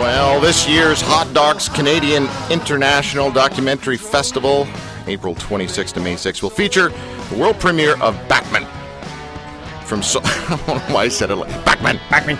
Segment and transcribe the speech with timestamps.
[0.00, 4.66] Well, this year's Hot Docs Canadian International Documentary Festival,
[5.06, 6.88] April 26th to May 6th, will feature
[7.28, 8.66] the world premiere of Backman.
[9.84, 12.38] From so- I don't know why I said it like Backman, Backman.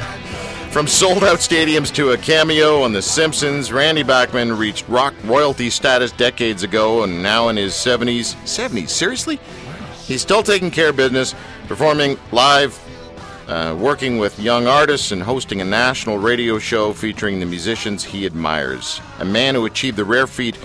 [0.72, 5.68] From sold out stadiums to a cameo on The Simpsons, Randy Bachman reached rock royalty
[5.68, 8.36] status decades ago and now in his 70s.
[8.46, 8.88] 70s?
[8.88, 9.38] Seriously?
[10.06, 11.34] He's still taking care of business,
[11.68, 12.72] performing live
[13.50, 18.24] uh, working with young artists and hosting a national radio show featuring the musicians he
[18.24, 19.00] admires.
[19.18, 20.56] A man who achieved the rare feat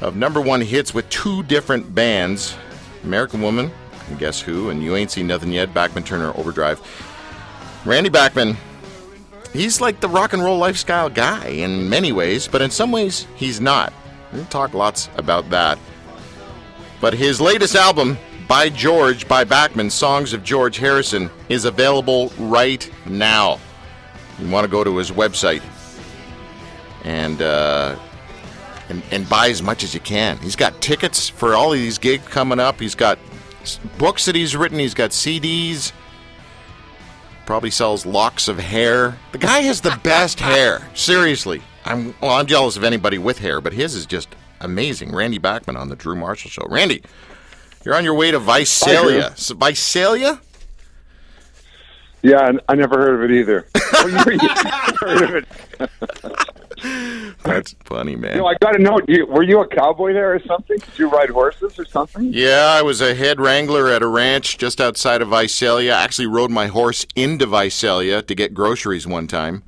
[0.00, 2.56] of number one hits with two different bands
[3.04, 3.70] American Woman,
[4.08, 6.80] and Guess Who, and You Ain't Seen Nothing Yet, Bachman Turner Overdrive.
[7.84, 8.56] Randy Bachman,
[9.52, 13.26] he's like the rock and roll lifestyle guy in many ways, but in some ways,
[13.36, 13.92] he's not.
[14.32, 15.78] We'll talk lots about that.
[17.00, 18.18] But his latest album,
[18.52, 23.58] by George by Bachman, Songs of George Harrison, is available right now.
[24.38, 25.62] You want to go to his website
[27.02, 27.96] and, uh,
[28.90, 30.36] and and buy as much as you can.
[30.36, 32.78] He's got tickets for all of these gigs coming up.
[32.78, 33.18] He's got
[33.96, 34.78] books that he's written.
[34.78, 35.92] He's got CDs.
[37.46, 39.16] Probably sells locks of hair.
[39.32, 40.86] The guy has the best hair.
[40.92, 42.32] Seriously, I'm well.
[42.32, 44.28] I'm jealous of anybody with hair, but his is just
[44.60, 45.10] amazing.
[45.14, 46.66] Randy Bachman on the Drew Marshall Show.
[46.68, 47.02] Randy,
[47.84, 49.34] you're on your way to Visalia.
[49.36, 50.40] Visalia?
[52.22, 53.66] Yeah, I never heard of it either.
[54.02, 54.48] Well, you, you
[55.00, 55.46] heard of it.
[57.44, 58.32] That's funny, man.
[58.32, 59.00] You know, I got to know.
[59.06, 60.78] You, were you a cowboy there or something?
[60.78, 62.32] Did you ride horses or something?
[62.32, 65.92] Yeah, I was a head wrangler at a ranch just outside of Visalia.
[65.92, 69.62] I actually rode my horse into Visalia to get groceries one time.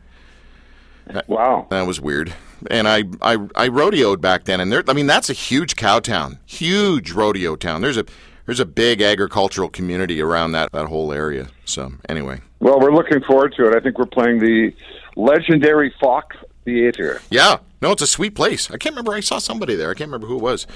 [1.28, 1.66] Wow.
[1.70, 2.34] That was weird.
[2.70, 4.82] And I, I, I rodeoed back then, and there.
[4.88, 7.82] I mean, that's a huge cow town, huge rodeo town.
[7.82, 8.04] There's a
[8.46, 11.48] there's a big agricultural community around that that whole area.
[11.64, 13.74] So anyway, Well, we're looking forward to it.
[13.76, 14.72] I think we're playing the
[15.16, 17.20] legendary Fox Theater.
[17.30, 18.70] yeah, no, it's a sweet place.
[18.70, 19.12] I can't remember.
[19.14, 19.90] I saw somebody there.
[19.90, 20.66] I can't remember who it was.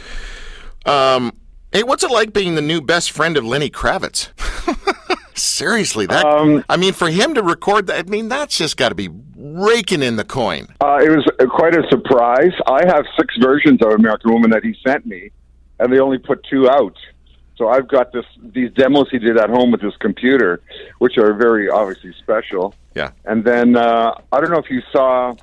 [0.87, 1.33] Um,
[1.73, 4.29] hey, what's it like being the new best friend of Lenny Kravitz?
[5.35, 8.89] Seriously, that Um, I mean, for him to record that, I mean, that's just got
[8.89, 9.09] to be
[9.57, 10.69] raking in the coin.
[10.81, 12.53] Uh, it was quite a surprise.
[12.67, 15.31] I have six versions of American Woman that he sent me,
[15.79, 16.97] and they only put two out.
[17.57, 20.61] So I've got this these demos he did at home with his computer,
[20.99, 22.75] which are very obviously special.
[22.95, 23.11] Yeah.
[23.25, 25.35] And then uh, I don't know if you saw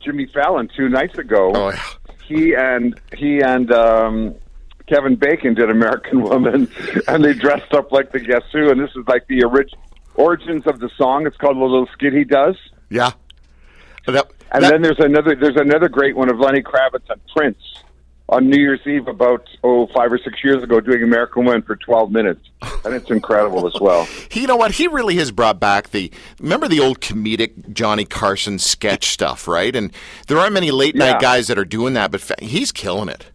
[0.00, 1.52] Jimmy Fallon two nights ago.
[1.54, 1.82] Oh, yeah.
[2.28, 4.34] He and he and um,
[4.86, 6.70] Kevin Bacon did American Woman,
[7.08, 8.70] and they dressed up like the Guess Who.
[8.70, 9.74] And this is like the orig-
[10.14, 11.26] origins of the song.
[11.26, 12.56] It's called the little skit he does.
[12.90, 13.12] Yeah.
[14.06, 17.58] That, And that- then there's another there's another great one of Lenny Kravitz and Prince
[18.28, 21.76] on New Year's Eve about oh five or six years ago doing American Woman for
[21.76, 22.40] 12 minutes,
[22.84, 24.06] and it's incredible as well.
[24.32, 24.72] You know what?
[24.72, 26.10] He really has brought back the.
[26.40, 29.74] Remember the old comedic Johnny Carson sketch stuff, right?
[29.74, 29.92] And
[30.28, 31.18] there aren't many late night Yeah.
[31.20, 33.26] guys that are doing that, but he's killing it.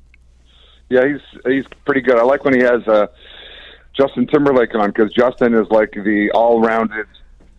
[0.89, 2.17] Yeah, he's he's pretty good.
[2.17, 3.07] I like when he has uh,
[3.93, 7.07] Justin Timberlake on because Justin is like the all-rounded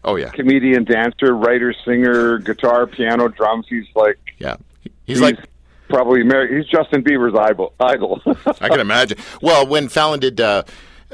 [0.04, 3.66] Oh yeah, comedian, dancer, writer, singer, guitar, piano, drums.
[3.68, 4.56] He's like yeah.
[5.04, 5.38] He's, like
[5.88, 7.74] probably Mary, he's Justin Bieber's idol.
[7.78, 8.20] idol.
[8.60, 9.18] I can imagine.
[9.40, 10.40] Well, when Fallon did.
[10.40, 10.62] Uh,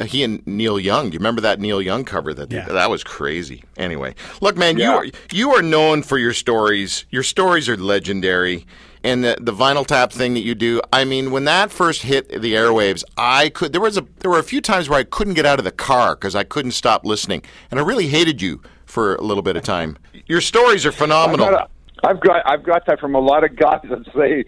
[0.06, 1.10] he and Neil Young.
[1.10, 2.32] Do you remember that Neil Young cover?
[2.32, 2.66] That Yeah.
[2.66, 3.64] that was crazy.
[3.76, 7.04] Anyway, look, man, you are you are known for your stories.
[7.10, 8.64] Your stories are legendary,
[9.02, 10.80] and the the vinyl tap thing that you do.
[10.92, 13.72] I mean, when that first hit the airwaves, I could.
[13.72, 15.72] There was a there were a few times where I couldn't get out of the
[15.72, 19.56] car because I couldn't stop listening, and I really hated you for a little bit
[19.56, 19.98] of time.
[20.26, 21.50] Your stories are I've phenomenal.
[21.50, 21.70] got,
[22.02, 24.44] I've got I've got that from a lot of guys that say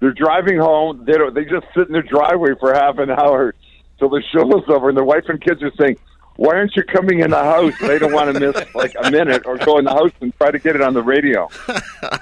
[0.00, 1.04] they're driving home.
[1.04, 1.34] They don't.
[1.34, 3.54] They just sit in their driveway for half an hour
[3.98, 5.98] till the show is over, and their wife and kids are saying,
[6.36, 9.44] "Why aren't you coming in the house?" They don't want to miss like a minute
[9.46, 11.48] or go in the house and try to get it on the radio.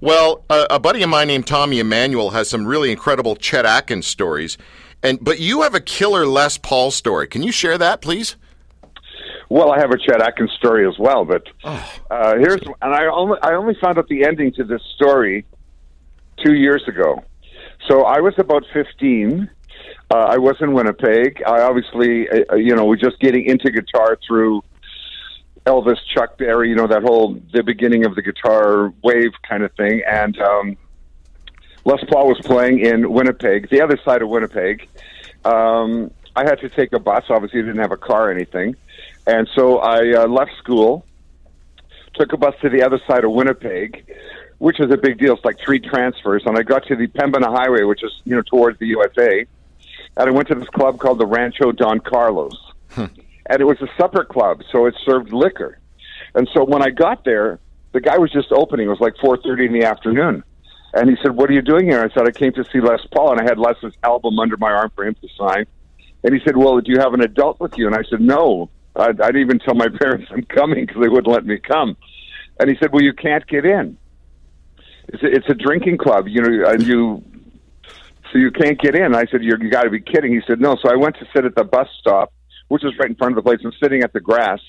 [0.00, 4.06] Well, a, a buddy of mine named Tommy Emmanuel has some really incredible Chet Atkins
[4.06, 4.58] stories,
[5.02, 7.26] and but you have a killer Les Paul story.
[7.26, 8.36] Can you share that, please?
[9.48, 11.46] Well, I have a Chet Atkins story as well, but
[12.10, 15.44] uh, here's and I only I only found out the ending to this story
[16.44, 17.22] two years ago.
[17.88, 19.48] So I was about fifteen.
[20.10, 21.42] Uh, I was in Winnipeg.
[21.46, 24.62] I obviously, uh, you know, was just getting into guitar through
[25.64, 29.72] Elvis, Chuck Berry, you know, that whole the beginning of the guitar wave kind of
[29.74, 30.02] thing.
[30.08, 30.76] And um,
[31.84, 34.88] Les Paul was playing in Winnipeg, the other side of Winnipeg.
[35.44, 37.24] Um, I had to take a bus.
[37.28, 38.76] Obviously, I didn't have a car or anything,
[39.26, 41.04] and so I uh, left school,
[42.14, 44.06] took a bus to the other side of Winnipeg,
[44.58, 45.34] which is a big deal.
[45.34, 48.42] It's like three transfers, and I got to the Pembina Highway, which is you know
[48.42, 49.46] towards the USA,
[50.16, 52.56] and I went to this club called the Rancho Don Carlos,
[52.96, 53.10] and
[53.60, 55.78] it was a supper club, so it served liquor.
[56.34, 57.58] And so when I got there,
[57.92, 58.86] the guy was just opening.
[58.86, 60.44] It was like 4:30 in the afternoon,
[60.94, 63.04] and he said, "What are you doing here?" I said, "I came to see Les
[63.12, 65.66] Paul, and I had Les's album under my arm for him to sign."
[66.22, 68.70] And he said, "Well, do you have an adult with you?" And I said, "No."
[68.98, 71.96] I, I didn't even tell my parents I'm coming because they wouldn't let me come.
[72.58, 73.98] And he said, "Well, you can't get in.
[75.08, 77.22] It's a, it's a drinking club, you know, and you
[78.32, 80.60] so you can't get in." I said, "You're, you got to be kidding." He said,
[80.60, 82.32] "No." So I went to sit at the bus stop,
[82.68, 83.60] which was right in front of the place.
[83.64, 84.60] I'm sitting at the grass,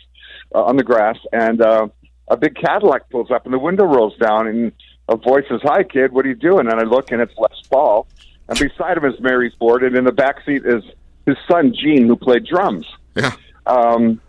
[0.53, 1.87] uh, on the grass, and uh,
[2.27, 4.71] a big Cadillac pulls up, and the window rolls down, and
[5.07, 7.61] a voice says, "Hi, kid, what are you doing?" And I look, and it's Les
[7.69, 8.07] Paul,
[8.49, 10.83] and beside him is Mary Ford, and in the back seat is
[11.25, 12.85] his son Gene, who played drums.
[13.15, 13.31] Yeah.
[13.67, 14.21] Um,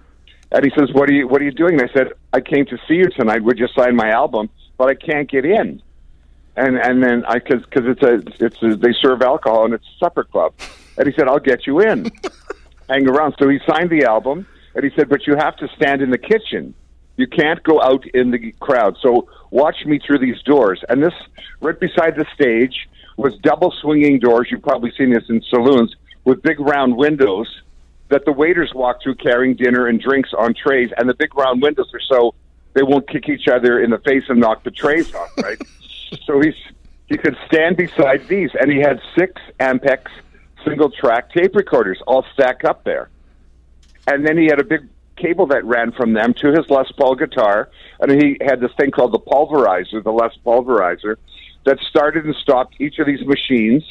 [0.51, 2.65] and he says, "What are you What are you doing?" And I said, "I came
[2.67, 3.43] to see you tonight.
[3.43, 4.49] Would you sign my album?
[4.77, 5.83] But I can't get in."
[6.57, 9.85] And and then I because because it's a it's a, they serve alcohol and it's
[9.85, 10.55] a supper club.
[10.97, 12.11] And he said, "I'll get you in."
[12.89, 13.37] Hang around.
[13.39, 16.19] So he signed the album, and he said, "But you have to stand in the
[16.19, 16.75] kitchen.
[17.17, 18.97] You can't go out in the crowd.
[19.03, 21.15] So watch me through these doors." And this
[21.61, 22.89] right beside the stage
[23.19, 24.49] was double swinging doors.
[24.51, 25.95] You've probably seen this in saloons
[26.25, 27.49] with big round windows
[28.09, 31.63] that the waiters walk through carrying dinner and drinks on trays, and the big round
[31.63, 32.35] windows are so
[32.75, 35.59] they won't kick each other in the face and knock the trays off, right?
[36.25, 36.55] so he's
[37.07, 40.09] he could stand beside these, and he had six Ampex
[40.65, 43.09] single track tape recorders all stacked up there,
[44.07, 47.15] and then he had a big cable that ran from them to his Les Paul
[47.15, 47.71] guitar,
[48.01, 51.17] and he had this thing called the pulverizer, the Les Pulverizer,
[51.65, 53.85] that started and stopped each of these machines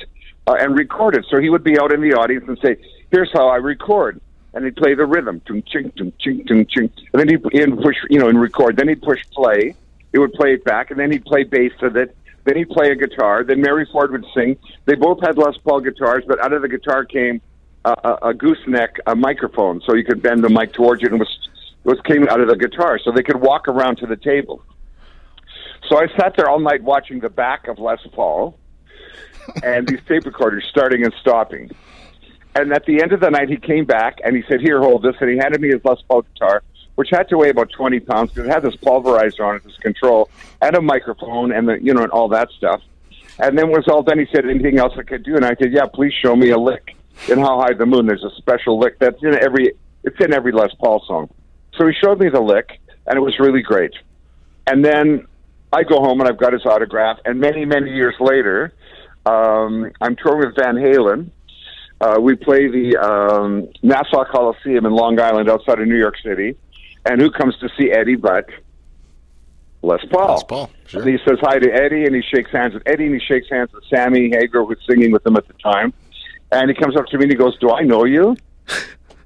[0.48, 1.26] uh, and recorded.
[1.30, 2.78] So he would be out in the audience and say,
[3.12, 4.20] "Here's how I record,"
[4.54, 7.98] and he'd play the rhythm, tung ching, tung ching, ching, and then he'd, he'd push,
[8.10, 8.78] you know, and record.
[8.78, 9.76] Then he'd push play.
[10.14, 12.16] It would play it back, and then he'd play bass with it.
[12.46, 13.44] Then he'd play a guitar.
[13.44, 14.58] Then Mary Ford would sing.
[14.86, 17.42] They both had Les Paul guitars, but out of the guitar came
[17.84, 21.20] a, a, a gooseneck, a microphone, so you could bend the mic towards you, and
[21.20, 21.50] was
[21.84, 24.62] was came out of the guitar, so they could walk around to the table.
[25.88, 28.58] So I sat there all night watching the back of Les Paul
[29.64, 31.72] and these tape recorders starting and stopping.
[32.58, 35.04] And at the end of the night, he came back and he said, "Here, hold
[35.04, 36.64] this," and he handed me his Les Paul guitar,
[36.96, 39.78] which had to weigh about twenty pounds because it had this pulverizer on it, this
[39.78, 40.28] control,
[40.60, 42.82] and a microphone, and the you know, and all that stuff.
[43.38, 45.72] And then was all done, he said, "Anything else I could do?" And I said,
[45.72, 46.96] "Yeah, please show me a lick
[47.30, 49.74] in How High the Moon." There's a special lick that's in every
[50.04, 51.30] it's in every Les Paul song.
[51.78, 53.94] So he showed me the lick, and it was really great.
[54.66, 55.28] And then
[55.72, 57.20] I go home and I've got his autograph.
[57.24, 58.74] And many, many years later,
[59.28, 61.30] um, I'm touring with Van Halen.
[62.00, 66.56] Uh, we play the um, Nassau Coliseum in Long Island outside of New York City.
[67.06, 68.50] And who comes to see Eddie but
[69.82, 70.36] Les Paul?
[70.36, 71.02] Les Paul, sure.
[71.02, 73.48] And he says hi to Eddie and he shakes hands with Eddie and he shakes
[73.50, 75.94] hands with Sammy Hagar, who's singing with him at the time.
[76.52, 78.36] And he comes up to me and he goes, Do I know you?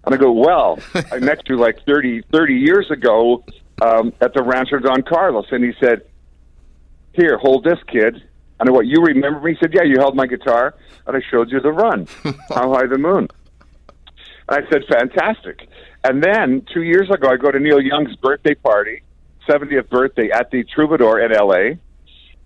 [0.04, 0.80] And I go, Well,
[1.12, 3.44] I met you like 30, 30 years ago
[3.84, 5.46] um, at the Rancho Don Carlos.
[5.52, 6.02] And he said,
[7.14, 8.24] Here, hold this, kid.
[8.62, 9.54] And went, You remember me?
[9.54, 10.76] He said, Yeah, you held my guitar
[11.08, 12.08] and I showed you the run,
[12.50, 13.28] How High the Moon.
[14.48, 15.68] And I said, Fantastic.
[16.04, 19.02] And then two years ago, I go to Neil Young's birthday party,
[19.48, 21.78] 70th birthday at the Troubadour in LA.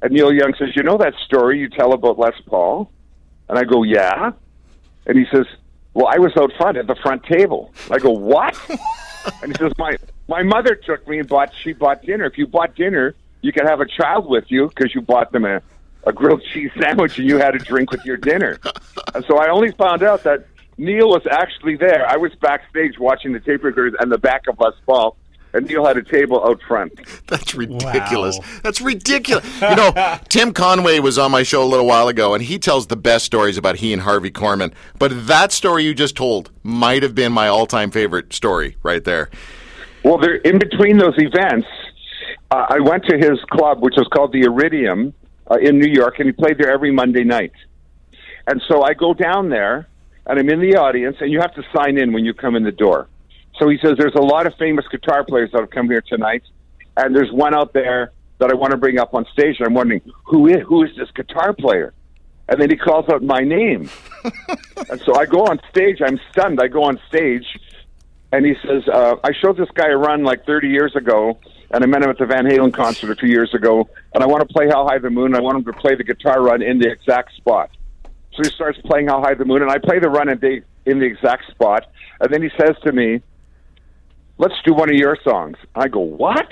[0.02, 2.90] And Neil Young says, You know that story you tell about Les Paul?
[3.50, 4.32] And I go, Yeah.
[5.06, 5.46] And he says,
[5.94, 7.74] Well, I was out front at the front table.
[7.92, 8.58] I go, What?
[9.44, 9.98] and he says, My
[10.30, 12.24] my mother took me and bought she bought dinner.
[12.24, 15.44] If you bought dinner, you could have a child with you because you bought them
[15.46, 15.62] a,
[16.06, 18.60] a grilled cheese sandwich and you had a drink with your dinner.
[19.14, 20.46] And so I only found out that
[20.78, 22.08] Neil was actually there.
[22.08, 25.16] I was backstage watching the tape recorders and the back of Les Paul,
[25.54, 26.92] and Neil had a table out front.
[27.28, 28.38] That's ridiculous.
[28.38, 28.46] Wow.
[28.62, 29.46] That's ridiculous.
[29.62, 32.88] You know, Tim Conway was on my show a little while ago, and he tells
[32.88, 34.74] the best stories about he and Harvey Korman.
[35.00, 39.30] But that story you just told might have been my all-time favorite story right there.
[40.04, 41.68] Well, there, in between those events,
[42.52, 45.14] uh, I went to his club, which was called the Iridium
[45.50, 47.54] uh, in New York, and he played there every Monday night.
[48.48, 49.88] And so I go down there,
[50.26, 52.64] and I'm in the audience, and you have to sign in when you come in
[52.64, 53.08] the door.
[53.60, 56.44] So he says, There's a lot of famous guitar players that have come here tonight,
[56.98, 59.74] and there's one out there that I want to bring up on stage, and I'm
[59.74, 61.94] wondering, who is, who is this guitar player?
[62.48, 63.90] And then he calls out my name.
[64.90, 66.60] and so I go on stage, I'm stunned.
[66.62, 67.46] I go on stage,
[68.32, 71.40] and he says, uh, I showed this guy a run like 30 years ago,
[71.76, 74.28] and I met him at the Van Halen concert a few years ago, and I
[74.28, 75.36] want to play How High the Moon.
[75.36, 77.70] I want him to play the guitar run in the exact spot.
[78.06, 80.62] So he starts playing How High the Moon, and I play the run in the,
[80.86, 81.92] in the exact spot,
[82.22, 83.22] and then he says to me,
[84.38, 85.58] let's do one of your songs.
[85.76, 86.50] I go, what?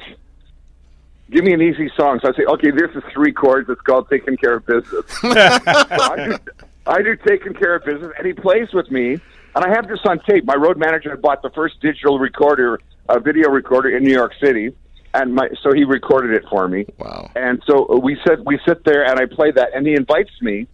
[1.32, 2.20] Give me an easy song.
[2.22, 3.70] So I say, okay, this is three chords.
[3.70, 5.06] It's called Taking Care of Business.
[5.22, 6.38] so I, do,
[6.86, 9.14] I do Taking Care of Business, and he plays with me.
[9.56, 10.44] And I have this on tape.
[10.44, 14.34] My road manager had bought the first digital recorder, uh, video recorder in New York
[14.44, 14.76] City.
[15.14, 16.86] And my so he recorded it for me.
[16.98, 17.30] Wow.
[17.36, 20.68] And so we sit we sit there and I play that, and he invites me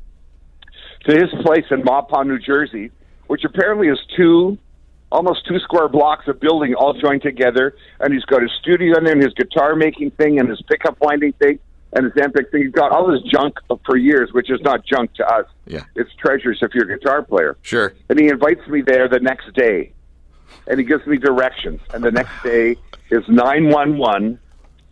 [1.05, 2.91] to his place in Mahwah, New Jersey,
[3.27, 4.57] which apparently is two
[5.11, 7.75] almost two square blocks of building all joined together.
[7.99, 10.97] And he's got his studio in there, and his guitar making thing, and his pickup
[11.01, 11.59] winding thing,
[11.93, 12.63] and his amp thing.
[12.63, 13.55] He's got all this junk
[13.85, 15.45] for years, which is not junk to us.
[15.65, 15.83] Yeah.
[15.95, 17.57] It's treasures if you're a guitar player.
[17.61, 17.93] Sure.
[18.09, 19.91] And he invites me there the next day,
[20.67, 21.81] and he gives me directions.
[21.93, 22.75] And the next day
[23.09, 24.39] is nine one one.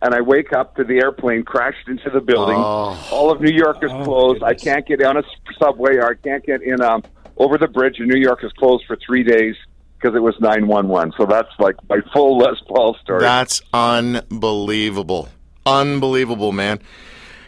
[0.00, 2.56] And I wake up to the airplane crashed into the building.
[2.56, 3.08] Oh.
[3.10, 4.44] All of New York is closed.
[4.44, 5.24] I can't get on a
[5.58, 7.02] subway or I can't get in um,
[7.36, 7.98] over the bridge.
[7.98, 9.56] And New York is closed for three days
[9.98, 11.12] because it was nine one one.
[11.16, 13.22] So that's like my full Les Paul story.
[13.22, 15.30] That's unbelievable.
[15.66, 16.78] Unbelievable, man.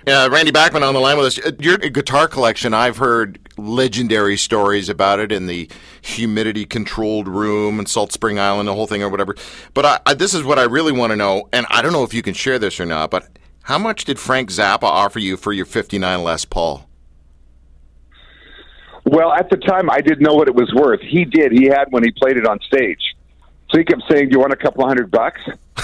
[0.06, 1.38] Uh, Randy Bachman on the line with us.
[1.38, 3.38] Uh, Your guitar collection, I've heard
[3.68, 5.68] legendary stories about it in the
[6.02, 9.36] humidity controlled room and Salt Spring Island, the whole thing or whatever.
[9.74, 12.04] But I, I, this is what I really want to know, and I don't know
[12.04, 13.28] if you can share this or not, but
[13.62, 16.86] how much did Frank Zappa offer you for your 59 Les Paul?
[19.04, 21.00] Well, at the time, I didn't know what it was worth.
[21.00, 21.52] He did.
[21.52, 23.16] He had when he played it on stage.
[23.70, 25.40] So he kept saying, "Do you want a couple hundred bucks?"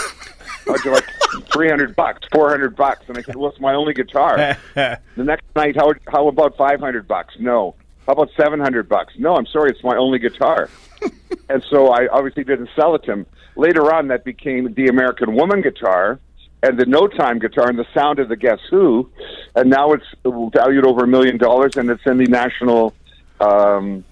[0.68, 0.90] I'd be
[1.34, 3.02] like, 300 bucks, 400 bucks.
[3.08, 4.56] And I said, well, it's my only guitar.
[4.74, 7.34] the next night, how, how about 500 bucks?
[7.38, 7.74] No.
[8.06, 9.14] How about 700 bucks?
[9.18, 10.70] No, I'm sorry, it's my only guitar.
[11.48, 13.26] and so I obviously didn't sell it to him.
[13.56, 16.20] Later on, that became the American Woman guitar
[16.62, 19.10] and the No Time guitar and the sound of the Guess Who.
[19.54, 22.94] And now it's valued over a million dollars and it's in the National
[23.40, 24.04] um,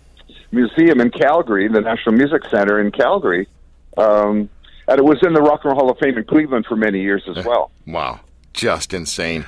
[0.51, 3.49] Museum in Calgary, the National Music Center in Calgary.
[3.97, 4.49] Um,
[4.89, 7.01] and it was in the Rock and Roll Hall of Fame in Cleveland for many
[7.01, 7.71] years as eh, well.
[7.87, 8.21] Wow,
[8.53, 9.45] just insane.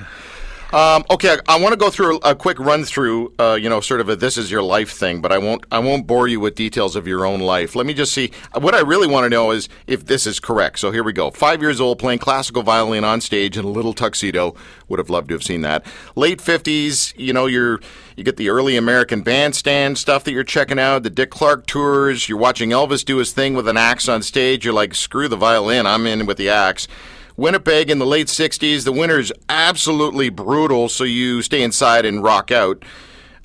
[0.72, 3.80] Um, okay, I want to go through a, a quick run through, uh, you know,
[3.80, 5.64] sort of a this is your life thing, but I won't.
[5.70, 7.76] I won't bore you with details of your own life.
[7.76, 8.32] Let me just see.
[8.52, 10.80] What I really want to know is if this is correct.
[10.80, 11.30] So here we go.
[11.30, 14.56] Five years old, playing classical violin on stage in a little tuxedo.
[14.88, 15.86] Would have loved to have seen that.
[16.16, 17.80] Late fifties, you know, you're
[18.16, 22.28] you get the early American bandstand stuff that you're checking out, the Dick Clark tours.
[22.28, 24.64] You're watching Elvis do his thing with an axe on stage.
[24.64, 26.88] You're like, screw the violin, I'm in with the axe.
[27.36, 32.50] Winnipeg in the late 60s, the winter's absolutely brutal, so you stay inside and rock
[32.50, 32.82] out.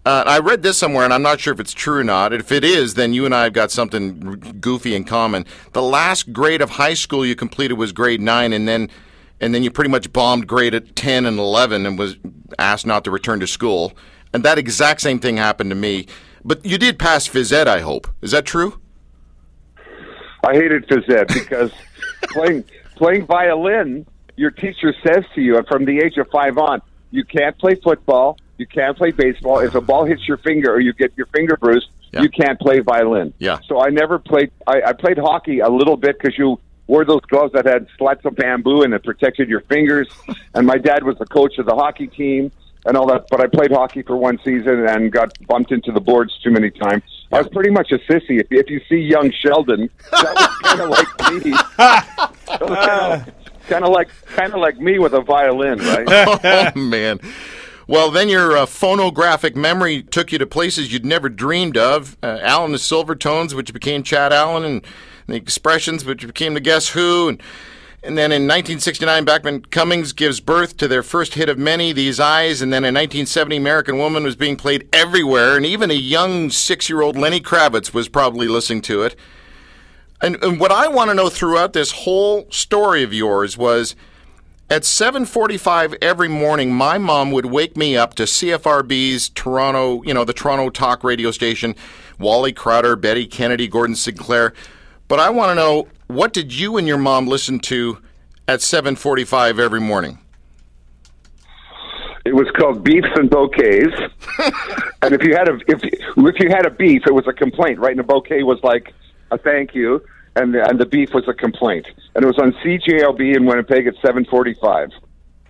[0.06, 2.34] Uh, I read this somewhere, and I'm not sure if it's true or not.
[2.34, 5.46] If it is, then you and I have got something goofy in common.
[5.74, 8.90] The last grade of high school you completed was grade nine, and then
[9.42, 12.16] and then you pretty much bombed grade at 10 and 11 and was
[12.60, 13.94] asked not to return to school.
[14.34, 16.06] And that exact same thing happened to me.
[16.46, 18.08] But you did pass phys ed, I hope.
[18.22, 18.80] Is that true?
[20.46, 21.72] I hated phys ed because
[22.30, 22.64] playing
[22.96, 24.06] playing violin,
[24.36, 26.82] your teacher says to you and from the age of five on,
[27.12, 29.60] you can't play football, you can't play baseball.
[29.60, 32.22] If a ball hits your finger or you get your finger bruised, Yeah.
[32.22, 33.34] you can't play violin.
[33.40, 33.60] Yeah.
[33.68, 34.52] So I never played.
[34.68, 38.24] I, I played hockey a little bit because you wore those gloves that had slats
[38.26, 40.08] of bamboo and it protected your fingers.
[40.54, 42.52] and my dad was the coach of the hockey team
[42.86, 43.26] and all that.
[43.30, 46.72] But I played hockey for one season and got bumped into the boards too many
[46.72, 47.04] times.
[47.32, 48.40] I was pretty much a sissy.
[48.40, 51.54] If, if you see young Sheldon, that was kind of like me.
[53.68, 56.06] Kind of like kind of like me with a violin, right?
[56.10, 57.20] oh man.
[57.88, 62.18] Well, then your uh, phonographic memory took you to places you'd never dreamed of.
[62.24, 64.86] Uh, Alan the Silvertones, which became Chad Allan, and
[65.28, 67.42] the Expressions, which became the Guess Who, and
[68.04, 72.20] and then in 1969, Bachman Cummings gives birth to their first hit of many, These
[72.20, 76.50] Eyes, and then in 1970, American Woman was being played everywhere, and even a young
[76.50, 79.16] six-year-old Lenny Kravitz was probably listening to it.
[80.20, 83.96] And, and what I want to know throughout this whole story of yours was
[84.72, 90.24] at 7:45 every morning my mom would wake me up to CFRB's Toronto, you know,
[90.24, 91.76] the Toronto talk radio station,
[92.18, 94.54] Wally Crouter, Betty Kennedy, Gordon Sinclair.
[95.08, 98.00] But I want to know what did you and your mom listen to
[98.48, 100.20] at 7:45 every morning?
[102.24, 103.96] It was called Beefs and Bouquets.
[105.02, 107.80] and if you had a if if you had a beef, it was a complaint,
[107.80, 107.92] right?
[107.92, 108.94] And a bouquet was like
[109.32, 110.04] a thank you,
[110.36, 111.88] and the, and the beef was a complaint.
[112.16, 114.90] And it was on CJLB in Winnipeg at seven forty five.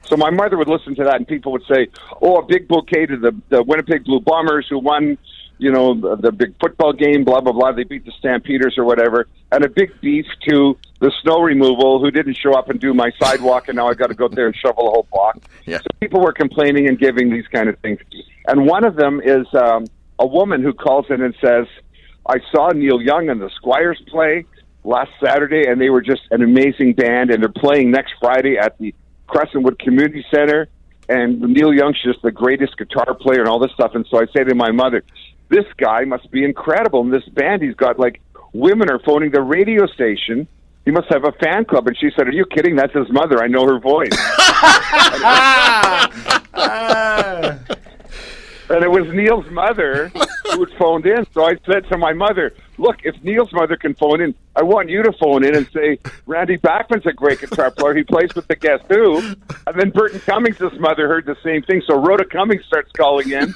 [0.03, 1.87] So my mother would listen to that, and people would say,
[2.21, 5.17] "Oh, a big bouquet to the the Winnipeg Blue Bombers who won."
[5.61, 7.71] You know the, the big football game, blah blah blah.
[7.71, 12.09] They beat the Stampeders or whatever, and a big beef to the snow removal who
[12.09, 14.55] didn't show up and do my sidewalk, and now I've got to go there and
[14.55, 15.37] shovel the whole block.
[15.65, 15.77] Yeah.
[15.77, 17.99] So people were complaining and giving these kind of things.
[18.47, 19.85] And one of them is um,
[20.17, 21.67] a woman who calls in and says,
[22.25, 24.45] I saw Neil Young and the Squires play
[24.83, 28.77] last Saturday, and they were just an amazing band, and they're playing next Friday at
[28.79, 28.93] the
[29.27, 30.67] Crescentwood Community Center.
[31.07, 33.91] And Neil Young's just the greatest guitar player and all this stuff.
[33.95, 35.03] And so I say to my mother,
[35.51, 37.01] this guy must be incredible.
[37.01, 38.22] And this band, he's got like
[38.53, 40.48] women are phoning the radio station
[40.86, 41.88] he must have a fan club.
[41.88, 42.75] And she said, Are you kidding?
[42.75, 43.41] That's his mother.
[43.41, 44.12] I know her voice.
[48.70, 51.25] and it was Neil's mother who had phoned in.
[51.34, 54.89] So I said to my mother, Look, if Neil's mother can phone in, I want
[54.89, 57.96] you to phone in and say, Randy Bachman's a great guitar player.
[57.96, 59.36] He plays with the Guess Who.
[59.67, 61.84] And then Burton Cummings' mother heard the same thing.
[61.86, 63.53] So Rhoda Cummings starts calling in,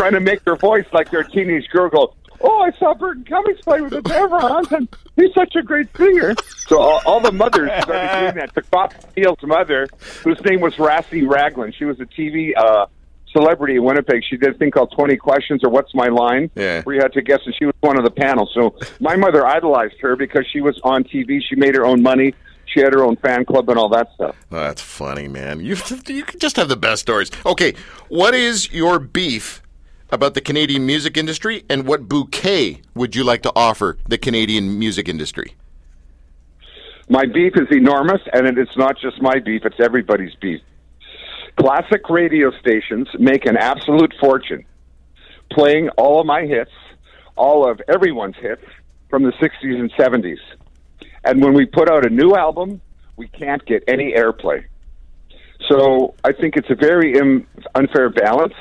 [0.00, 3.60] trying to make their voice like their teenage girl go, oh, I saw Burton Cummings
[3.60, 6.34] play with the Deverons, and he's such a great singer.
[6.66, 8.54] So all, all the mothers started doing that.
[8.54, 9.88] The Bob Steele's mother,
[10.24, 12.86] whose name was Rassi Ragland, she was a TV uh,
[13.30, 14.22] celebrity in Winnipeg.
[14.28, 16.80] She did a thing called 20 Questions or What's My Line, Yeah.
[16.82, 18.50] where you had to guess, and she was one of the panels.
[18.54, 21.40] So my mother idolized her because she was on TV.
[21.46, 22.34] She made her own money.
[22.64, 24.36] She had her own fan club and all that stuff.
[24.50, 25.60] Oh, that's funny, man.
[25.60, 25.76] You
[26.06, 27.30] you just have the best stories.
[27.44, 27.74] Okay,
[28.08, 29.60] what is your beef
[30.12, 34.78] about the Canadian music industry, and what bouquet would you like to offer the Canadian
[34.78, 35.54] music industry?
[37.08, 40.60] My beef is enormous, and it's not just my beef, it's everybody's beef.
[41.58, 44.64] Classic radio stations make an absolute fortune
[45.50, 46.70] playing all of my hits,
[47.36, 48.64] all of everyone's hits
[49.08, 50.38] from the 60s and 70s.
[51.24, 52.80] And when we put out a new album,
[53.16, 54.64] we can't get any airplay.
[55.68, 57.20] So I think it's a very
[57.74, 58.54] unfair balance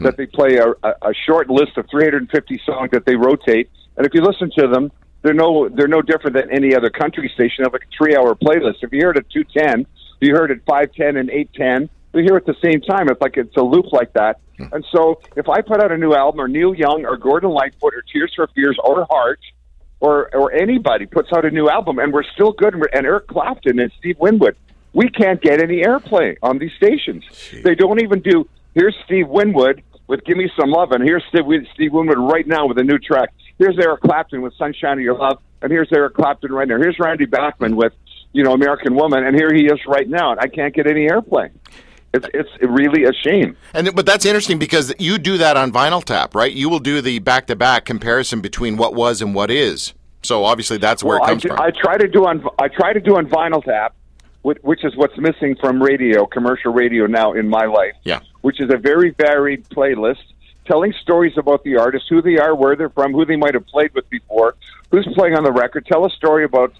[0.00, 0.06] Hmm.
[0.06, 4.14] that they play a, a, short list of 350 songs that they rotate, and if
[4.14, 4.90] you listen to them,
[5.20, 8.76] they're no they're no different than any other country station of a three hour playlist.
[8.82, 9.86] If you heard it at 210,
[10.20, 11.90] you heard it 510 and 810.
[12.14, 13.10] We hear it at the same time.
[13.10, 14.40] It's like it's a loop like that.
[14.56, 14.64] Hmm.
[14.72, 17.94] And so, if I put out a new album, or Neil Young, or Gordon Lightfoot,
[17.94, 19.40] or Tears for Fears, or Heart,
[20.00, 23.06] or or anybody puts out a new album and we're still good and, we're, and
[23.06, 24.56] Eric Clapton and Steve Winwood,
[24.94, 27.22] we can't get any airplay on these stations.
[27.62, 28.48] They don't even do.
[28.74, 32.66] Here's Steve Winwood with "Give Me Some Love," and here's Steve, Steve Winwood right now
[32.66, 33.30] with a new track.
[33.58, 36.76] Here's Eric Clapton with "Sunshine of Your Love," and here's Eric Clapton right now.
[36.76, 37.92] Here's Randy Bachman with
[38.32, 41.08] you know "American Woman," and here he is right now, and I can't get any
[41.08, 41.50] airplay.
[42.12, 43.56] It's it's really a shame.
[43.72, 46.52] And but that's interesting because you do that on Vinyl Tap, right?
[46.52, 49.94] You will do the back to back comparison between what was and what is.
[50.22, 51.60] So obviously that's where well, it comes I, from.
[51.60, 53.94] I try to do on I try to do on vinyl tap,
[54.42, 57.94] which, which is what's missing from radio, commercial radio now in my life.
[58.02, 58.20] Yeah.
[58.42, 60.24] Which is a very varied playlist
[60.66, 63.66] telling stories about the artist, who they are, where they're from, who they might have
[63.66, 64.54] played with before,
[64.90, 65.84] who's playing on the record.
[65.86, 66.72] Tell a story about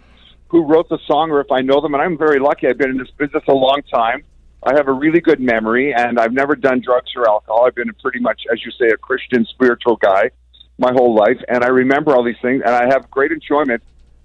[0.49, 1.95] who wrote the song or if I know them.
[1.95, 2.67] And I'm very lucky.
[2.67, 4.25] I've been in this business a long time.
[4.63, 7.65] I have a really good memory, and I've never done drugs or alcohol.
[7.67, 10.31] I've been pretty much, as you say, a Christian spiritual guy
[10.79, 13.83] my whole life, and I remember all these things, and I have great enjoyment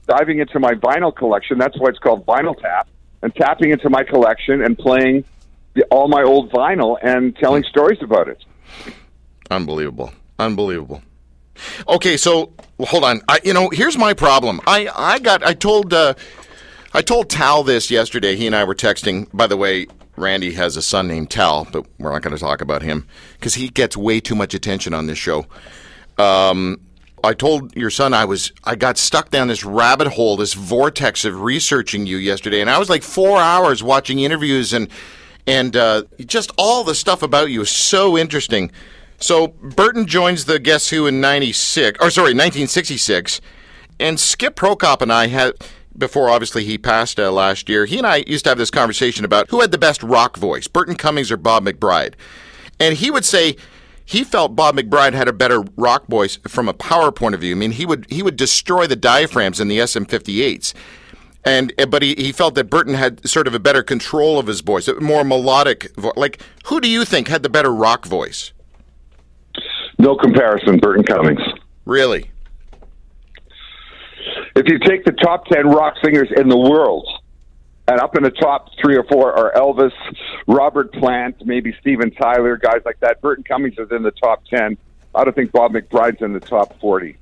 [0.08, 1.58] diving into my vinyl collection.
[1.58, 2.88] That's why it's called Vinyl Tap,
[3.21, 5.26] and tapping into my collection and playing
[5.75, 8.43] the, all my old vinyl and telling stories about it.
[9.51, 10.11] Unbelievable.
[10.39, 11.01] Unbelievable.
[11.88, 13.21] Okay, so well, hold on.
[13.29, 14.59] I, you know, here's my problem.
[14.67, 16.15] I, I got I told uh,
[16.93, 18.35] I told Tal this yesterday.
[18.35, 19.29] He and I were texting.
[19.33, 22.61] By the way, Randy has a son named Tal, but we're not going to talk
[22.61, 25.45] about him because he gets way too much attention on this show.
[26.17, 26.81] Um,
[27.23, 31.25] I told your son I was I got stuck down this rabbit hole, this vortex
[31.25, 34.89] of researching you yesterday, and I was like four hours watching interviews and
[35.47, 38.71] and uh, just all the stuff about you is so interesting.
[39.19, 43.41] So Burton joins the Guess Who in '96, or sorry, 1966,
[43.99, 45.53] and Skip Prokop and I had
[45.97, 47.86] before obviously he passed uh, last year.
[47.86, 50.67] He and I used to have this conversation about who had the best rock voice,
[50.67, 52.15] Burton Cummings or Bob McBride,
[52.79, 53.55] and he would say
[54.05, 57.55] he felt Bob McBride had a better rock voice from a power point of view.
[57.55, 60.73] I mean, he would he would destroy the diaphragms in the SM58s.
[61.45, 64.47] And uh, but he, he felt that Burton had sort of a better control of
[64.47, 66.13] his voice, a more melodic voice.
[66.15, 68.51] Like, who do you think had the better rock voice?
[69.99, 71.41] No comparison, Burton Cummings.
[71.86, 72.31] Really?
[74.55, 77.08] If you take the top 10 rock singers in the world,
[77.88, 79.91] and up in the top three or four are Elvis,
[80.47, 83.21] Robert Plant, maybe Steven Tyler, guys like that.
[83.21, 84.77] Burton Cummings is in the top 10.
[85.13, 87.15] I don't think Bob McBride's in the top 40.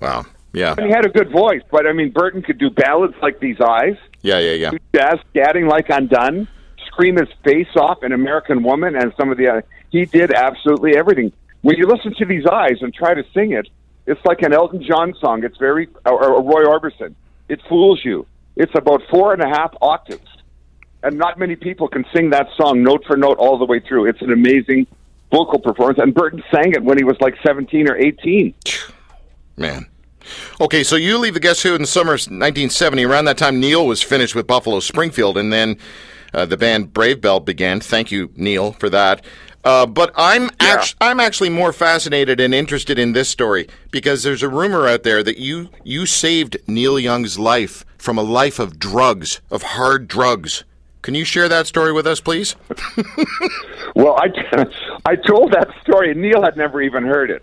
[0.00, 0.26] Wow.
[0.56, 0.74] Yeah.
[0.78, 3.60] And he had a good voice, but I mean, Burton could do ballads like These
[3.60, 4.38] Eyes, Yeah.
[4.38, 4.52] Yeah.
[4.52, 4.70] Yeah.
[4.94, 6.48] jazz scatting like Undone,
[6.86, 9.64] scream his face off in American Woman, and some of the other.
[9.90, 11.30] He did absolutely everything.
[11.60, 13.68] When you listen to These Eyes and try to sing it,
[14.06, 15.44] it's like an Elton John song.
[15.44, 17.14] It's very, or, or Roy Orbison.
[17.50, 18.26] It fools you.
[18.56, 20.30] It's about four and a half octaves.
[21.02, 24.06] And not many people can sing that song note for note all the way through.
[24.06, 24.86] It's an amazing
[25.30, 25.98] vocal performance.
[25.98, 28.54] And Burton sang it when he was like 17 or 18.
[29.58, 29.86] Man.
[30.60, 33.04] Okay, so you leave the Guess Who in the summer of 1970.
[33.04, 35.76] Around that time, Neil was finished with Buffalo Springfield, and then
[36.34, 37.80] uh, the band Brave Belt began.
[37.80, 39.24] Thank you, Neil, for that.
[39.64, 40.74] Uh, but I'm Yeah.
[40.74, 45.02] act- I'm actually more fascinated and interested in this story because there's a rumor out
[45.02, 50.06] there that you you saved Neil Young's life from a life of drugs, of hard
[50.06, 50.62] drugs.
[51.02, 52.54] Can you share that story with us, please?
[53.94, 54.26] Well, I,
[55.06, 57.42] I told that story, and Neil had never even heard it.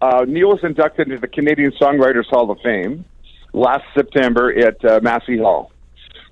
[0.00, 3.04] Uh, Neil was inducted into the Canadian Songwriters Hall of Fame
[3.52, 5.72] last September at uh, Massey Hall.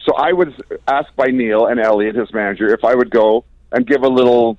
[0.06, 0.48] So I was
[0.86, 4.56] asked by Neil and Elliot, his manager, if I would go and give a little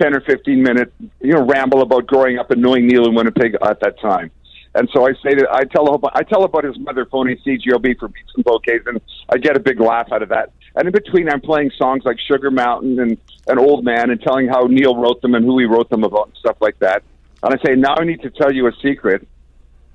[0.00, 3.56] 10 or 15 minute, you know, ramble about growing up and knowing Neil in Winnipeg
[3.62, 4.30] at that time.
[4.74, 7.98] And so I say that I tell about, I tell about his mother phoning CGOB
[7.98, 10.52] for beats and bouquets, and I get a big laugh out of that.
[10.74, 14.48] And in between, I'm playing songs like Sugar Mountain and an Old Man, and telling
[14.48, 17.02] how Neil wrote them and who he wrote them about and stuff like that.
[17.42, 19.26] And I say, now I need to tell you a secret.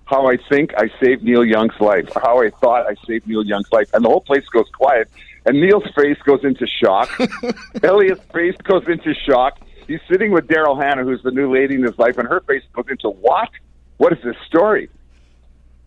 [0.05, 3.45] How I think I saved Neil Young's life, or how I thought I saved Neil
[3.45, 5.09] Young's life, and the whole place goes quiet.
[5.45, 7.09] And Neil's face goes into shock.
[7.83, 9.59] Elliot's face goes into shock.
[9.85, 12.63] He's sitting with Daryl Hannah, who's the new lady in his life, and her face
[12.73, 13.49] goes into what?
[13.97, 14.89] What is this story?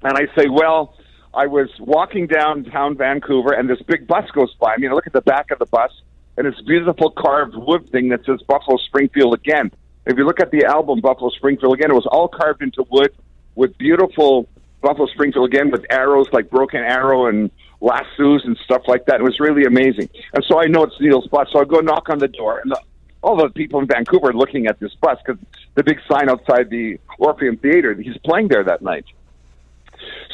[0.02, 0.94] And I say, well,
[1.32, 4.74] I was walking downtown Vancouver, and this big bus goes by.
[4.74, 5.92] I mean, I look at the back of the bus,
[6.36, 9.70] and it's beautiful carved wood thing that says Buffalo Springfield again.
[10.10, 13.14] If you look at the album Buffalo Springfield again, it was all carved into wood
[13.54, 14.48] with beautiful
[14.82, 17.48] Buffalo Springfield again with arrows like Broken Arrow and
[17.80, 19.20] lassos and stuff like that.
[19.20, 20.08] It was really amazing.
[20.34, 22.72] And so I know it's Neil's bus, so I go knock on the door, and
[22.72, 22.80] the,
[23.22, 25.40] all the people in Vancouver are looking at this bus because
[25.76, 29.04] the big sign outside the Orpheum Theater, he's playing there that night.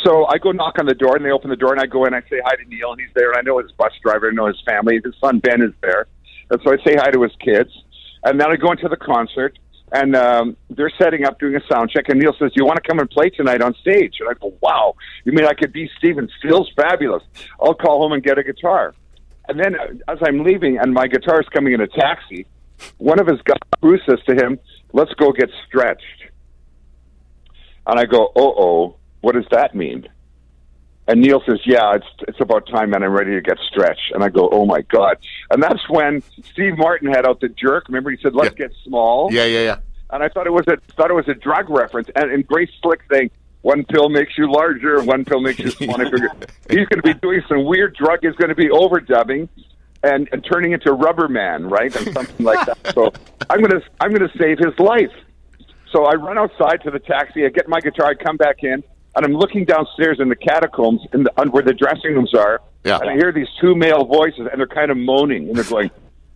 [0.04, 2.06] So I go knock on the door, and they open the door, and I go
[2.06, 2.14] in.
[2.14, 3.32] And I say hi to Neil, and he's there.
[3.32, 5.00] And I know his bus driver, I know his family.
[5.04, 6.06] His son Ben is there,
[6.50, 7.70] and so I say hi to his kids.
[8.24, 9.58] And then I go into the concert,
[9.92, 12.08] and um, they're setting up, doing a sound check.
[12.08, 14.34] And Neil says, "Do you want to come and play tonight on stage?" And I
[14.34, 14.94] go, "Wow,
[15.24, 16.70] you mean I could be Stephen Stills?
[16.76, 17.22] Fabulous!
[17.60, 18.94] I'll call home and get a guitar."
[19.48, 22.46] And then uh, as I'm leaving, and my guitar is coming in a taxi,
[22.98, 24.58] one of his guys, Bruce, says to him,
[24.92, 26.30] "Let's go get stretched."
[27.86, 28.96] And I go, "Oh, oh."
[29.26, 30.06] what does that mean?
[31.08, 34.24] And Neil says, "Yeah, it's it's about time, and I'm ready to get stretched." And
[34.24, 35.18] I go, "Oh my god!"
[35.50, 37.88] And that's when Steve Martin had out the jerk.
[37.88, 38.66] Remember, he said, "Let's Yeah.
[38.66, 39.76] get small." Yeah, yeah, yeah.
[40.10, 42.08] And I thought it was a thought it was a drug reference.
[42.16, 43.30] And, and Grace Slick thing,
[43.62, 46.06] "One pill makes you larger, one pill makes you smaller."
[46.68, 48.18] He's going to be doing some weird drug.
[48.22, 49.48] He's going to be overdubbing.
[50.02, 52.94] And, and turning into Rubber Man, right, and something like that.
[52.94, 53.12] So
[53.50, 55.10] I'm gonna I'm gonna save his life.
[55.90, 57.44] So I run outside to the taxi.
[57.44, 58.08] I get my guitar.
[58.10, 58.84] I come back in,
[59.16, 62.60] and I'm looking downstairs in the catacombs, in the on where the dressing rooms are.
[62.84, 62.98] Yeah.
[62.98, 65.90] And I hear these two male voices, and they're kind of moaning, and they're going,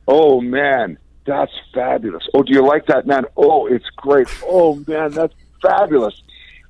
[0.09, 2.27] "Oh man, that's fabulous!
[2.35, 3.27] Oh, do you like that, man?
[3.37, 4.29] Oh, it's great!
[4.45, 6.23] Oh man, that's fabulous!"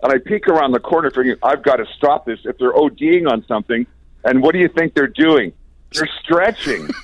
[0.02, 2.40] And I peek around the corner, thinking, "I've got to stop this.
[2.44, 3.86] If they're ODing on something,
[4.24, 5.52] and what do you think they're doing?
[5.92, 6.88] They're stretching."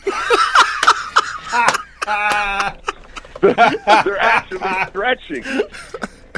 [3.41, 5.45] they're actually stretching.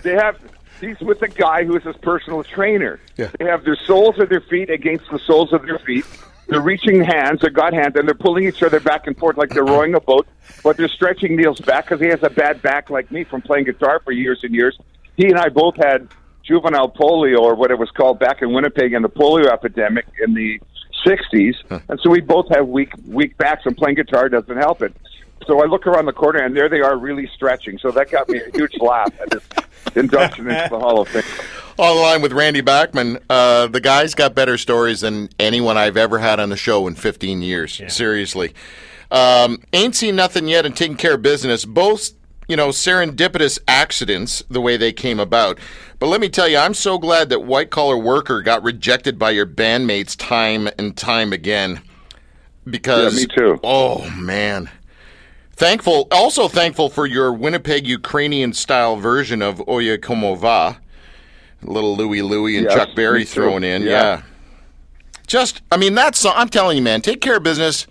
[0.02, 0.38] They have
[0.80, 3.00] he's with a guy who is his personal trainer.
[3.16, 3.30] Yeah.
[3.38, 6.04] They have their soles of their feet against the soles of their feet.
[6.48, 9.50] They're reaching hands, they've got hands, and they're pulling each other back and forth like
[9.50, 10.26] they're rowing a boat.
[10.64, 13.64] But they're stretching Neil's back because he has a bad back like me from playing
[13.64, 14.78] guitar for years and years.
[15.16, 16.08] He and I both had
[16.42, 20.32] juvenile polio, or what it was called back in Winnipeg, in the polio epidemic in
[20.32, 20.58] the
[21.04, 21.54] '60s,
[21.88, 24.96] and so we both have weak weak backs, and playing guitar doesn't help it.
[25.46, 27.78] So I look around the corner, and there they are, really stretching.
[27.78, 29.42] So that got me a huge laugh at this
[29.94, 31.22] induction into the Hall of Fame.
[31.78, 33.18] On the line with Randy Bachman.
[33.30, 36.94] Uh, the guy's got better stories than anyone I've ever had on the show in
[36.94, 37.80] 15 years.
[37.88, 38.52] Seriously.
[39.10, 41.64] Um, ain't seen nothing yet and taking care of business.
[41.64, 42.10] Both,
[42.46, 45.58] you know, serendipitous accidents the way they came about.
[45.98, 49.30] But let me tell you, I'm so glad that White Collar Worker got rejected by
[49.30, 51.80] your bandmates time and time again.
[52.68, 53.60] Because Yeah, me too.
[53.64, 54.70] Oh man.
[55.58, 60.78] Thankful, also thankful for your Winnipeg Ukrainian style version of Oye Como Va.
[61.62, 63.82] Little Louie Louie and Yes, Chuck Berry thrown in.
[63.82, 63.90] Yeah.
[63.90, 64.22] Yeah.
[65.26, 67.88] Just, I mean, that's, I'm telling you, man, take care of business.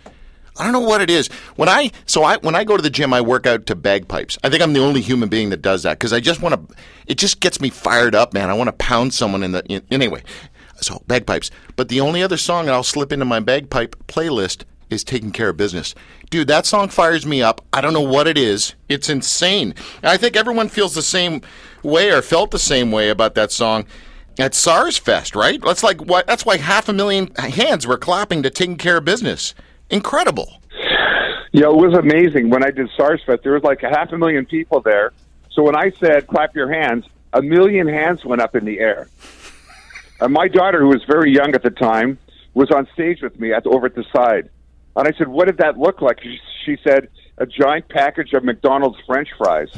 [0.57, 1.27] I don't know what it is.
[1.57, 4.37] When I, so I, when I go to the gym, I work out to bagpipes.
[4.45, 6.75] I think I'm the only human being that does that because I just want to,
[7.05, 8.49] it just gets me fired up, man.
[8.49, 10.23] I want to pound someone in the, in, anyway.
[10.77, 11.51] So bagpipes.
[11.75, 15.49] But the only other song that I'll slip into my bagpipe playlist is taking care
[15.49, 15.95] of business.
[16.29, 17.61] Dude, that song fires me up.
[17.73, 18.73] I don't know what it is.
[18.89, 19.73] It's insane.
[20.03, 21.41] I think everyone feels the same
[21.83, 23.85] way or felt the same way about that song
[24.39, 25.61] at SARS Fest, right?
[25.61, 29.05] That's like what that's why half a million hands were clapping to taking care of
[29.05, 29.53] business.
[29.89, 30.61] Incredible.
[31.53, 32.49] Yeah, it was amazing.
[32.49, 35.11] When I did SARS Fest, there was like a half a million people there.
[35.51, 39.07] So when I said clap your hands, a million hands went up in the air.
[40.19, 42.17] And my daughter, who was very young at the time,
[42.53, 44.49] was on stage with me at over at the side.
[44.97, 47.07] And I said, "What did that look like?" She, she said,
[47.37, 49.69] a giant package of McDonald's French fries.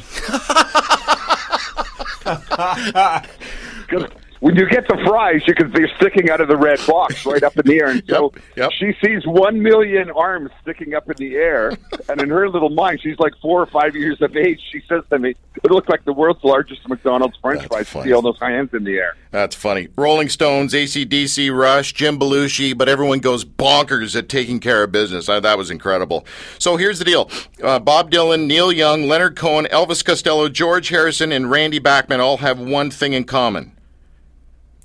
[4.39, 7.43] when you get the fries, you can see sticking out of the red box right
[7.43, 7.89] up in the air.
[7.89, 8.71] And so Yep, yep.
[8.71, 11.77] she sees one million arms sticking up in the air,
[12.09, 14.61] and in her little mind, she's like four or five years of age.
[14.71, 17.85] She says to me, "It looks like the world's largest McDonald's French That's fries.
[17.85, 18.05] to funny.
[18.09, 19.89] See all those hands in the air." That's funny.
[19.95, 25.29] Rolling Stones, ACDC, Rush, Jim Belushi, but everyone goes bonkers at taking care of business.
[25.29, 26.25] Uh, that was incredible.
[26.57, 27.29] So here's the deal
[27.63, 32.37] uh, Bob Dylan, Neil Young, Leonard Cohen, Elvis Costello, George Harrison, and Randy Bachman all
[32.37, 33.73] have one thing in common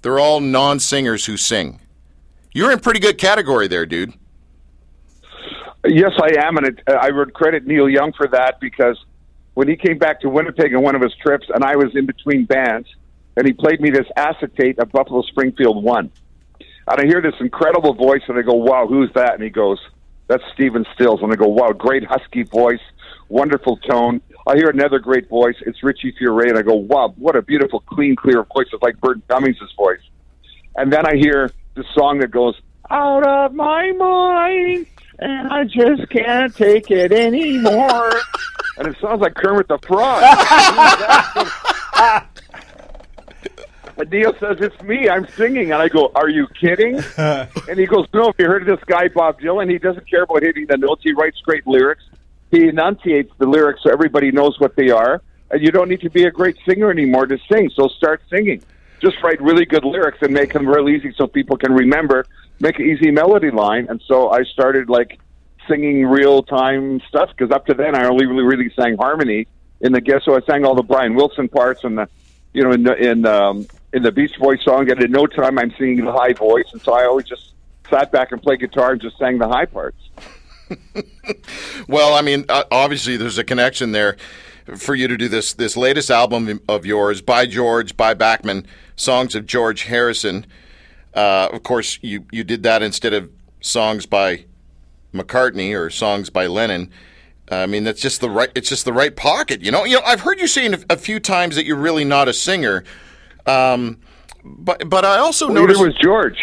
[0.04, 1.80] they're all non singers who sing.
[2.52, 4.12] You're in pretty good category there, dude.
[5.86, 9.02] Yes, I am, and it, I would credit Neil Young for that because
[9.54, 12.04] when he came back to Winnipeg on one of his trips, and I was in
[12.04, 12.86] between bands,
[13.36, 16.10] and he played me this acetate of Buffalo Springfield One,
[16.60, 19.78] and I hear this incredible voice, and I go, "Wow, who's that?" And he goes,
[20.28, 22.84] "That's Stephen Stills," and I go, "Wow, great husky voice,
[23.30, 25.56] wonderful tone." I hear another great voice.
[25.66, 28.66] It's Richie Furay, and I go, "Wow, what a beautiful, clean, clear voice!
[28.72, 30.00] It's like Bert Cummings' voice."
[30.76, 32.54] And then I hear the song that goes,
[32.90, 34.86] Out of my mind,
[35.18, 38.12] and I just can't take it anymore.
[38.78, 40.22] and it sounds like Kermit the Frog.
[43.96, 45.72] and Neil says, It's me, I'm singing.
[45.72, 47.00] And I go, Are you kidding?
[47.16, 50.24] and he goes, No, if you heard of this guy, Bob Dylan, he doesn't care
[50.24, 51.02] about hitting the notes.
[51.04, 52.02] He writes great lyrics.
[52.54, 55.22] He enunciates the lyrics so everybody knows what they are.
[55.50, 58.62] And you don't need to be a great singer anymore to sing, so start singing
[59.04, 62.26] just write really good lyrics and make them real easy so people can remember.
[62.60, 65.20] Make an easy melody line, and so I started like
[65.68, 69.46] singing real time stuff because up to then I only really really sang harmony
[69.80, 70.24] in the guest.
[70.24, 72.08] So I sang all the Brian Wilson parts and the
[72.52, 74.90] you know in the in um, in the Beach Boys song.
[74.90, 77.52] And in no time I'm singing the high voice, and so I always just
[77.90, 79.98] sat back and played guitar and just sang the high parts.
[81.88, 84.16] Well, I mean, uh, obviously there's a connection there
[84.76, 89.34] for you to do this this latest album of yours by George, by Bachman, songs
[89.34, 90.46] of George Harrison.
[91.14, 94.44] Uh, of course, you you did that instead of songs by
[95.14, 96.90] McCartney or songs by Lennon.
[97.50, 98.50] I mean, that's just the right.
[98.54, 99.84] It's just the right pocket, you know.
[99.84, 102.84] You know, I've heard you saying a few times that you're really not a singer,
[103.46, 103.98] um,
[104.44, 105.78] but but I also Well, noticed.
[105.80, 106.38] Either was George.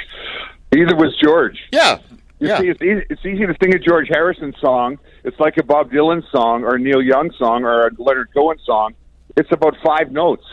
[0.75, 1.57] Either was George.
[1.71, 1.97] yeah,
[2.41, 2.59] You yeah.
[2.59, 4.97] see, it's easy, it's easy to sing a George Harrison song.
[5.23, 8.57] It's like a Bob Dylan song or a Neil Young song or a Leonard Cohen
[8.65, 8.95] song.
[9.37, 10.43] It's about five notes.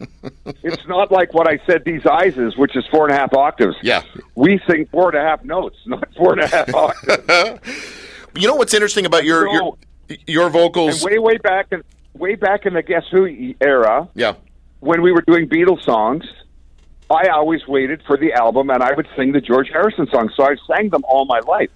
[0.64, 3.32] it's not like what I said these eyes is, which is four and a half
[3.34, 3.76] octaves.
[3.82, 4.02] Yeah.
[4.34, 7.70] We sing four and a half notes, not four and a half octaves.
[8.34, 9.76] You know what's interesting about your your
[10.26, 11.04] your vocals?
[11.04, 14.34] way, way back in way back in the Guess Who era, yeah.
[14.80, 16.24] when we were doing Beatles songs,
[17.08, 20.32] I always waited for the album and I would sing the George Harrison songs.
[20.36, 21.70] So I sang them all my life.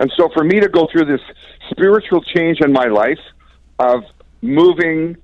[0.00, 1.20] And so for me to go through this
[1.70, 3.20] spiritual change in my life
[3.78, 4.04] of
[4.40, 5.16] moving,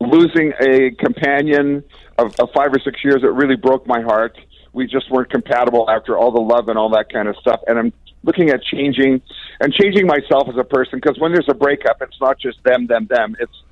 [0.00, 1.84] losing a companion
[2.18, 4.36] of, of five or six years, it really broke my heart.
[4.72, 7.60] We just weren't compatible after all the love and all that kind of stuff.
[7.66, 7.92] And I'm
[8.24, 9.22] looking at changing
[9.60, 12.86] and changing myself as a person because when there's a breakup, it's not just them,
[12.86, 13.36] them, them.
[13.38, 13.62] It's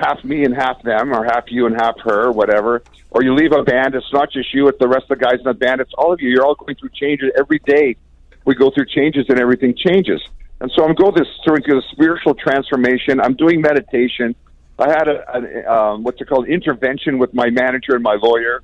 [0.00, 2.82] half me and half them, or half you and half her, whatever.
[3.10, 5.38] Or you leave a band, it's not just you, it's the rest of the guys
[5.38, 6.28] in the band, it's all of you.
[6.28, 7.96] You're all going through changes every day.
[8.44, 10.20] We go through changes and everything changes.
[10.60, 13.20] And so I'm going this through a spiritual transformation.
[13.20, 14.34] I'm doing meditation.
[14.78, 18.62] I had a, a um, what's it called intervention with my manager and my lawyer.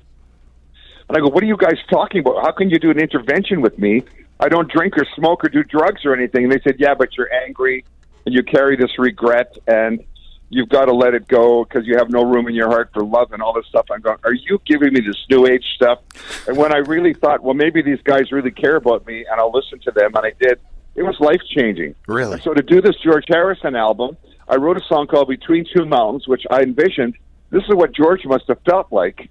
[1.09, 2.43] And I go, what are you guys talking about?
[2.43, 4.03] How can you do an intervention with me?
[4.39, 6.43] I don't drink or smoke or do drugs or anything.
[6.43, 7.85] And they said, yeah, but you're angry
[8.25, 10.03] and you carry this regret and
[10.49, 13.03] you've got to let it go because you have no room in your heart for
[13.03, 13.85] love and all this stuff.
[13.91, 15.99] I'm going, are you giving me this new age stuff?
[16.47, 19.51] And when I really thought, well, maybe these guys really care about me and I'll
[19.51, 20.59] listen to them, and I did,
[20.95, 21.95] it was life changing.
[22.07, 22.33] Really?
[22.33, 25.85] And so to do this George Harrison album, I wrote a song called Between Two
[25.85, 27.17] Mountains, which I envisioned.
[27.49, 29.29] This is what George must have felt like